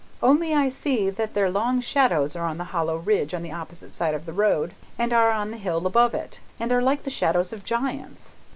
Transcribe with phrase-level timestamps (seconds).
[0.23, 3.93] Also, I see that their long shadows are on the hollow ridge on the opposite
[3.93, 7.11] side of the road, and are on the hill above it, and are like the
[7.11, 8.35] shadows of giants.